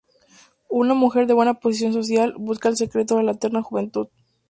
[0.71, 4.07] Una mujer de buena posición social, busca el secreto de la eterna juventud.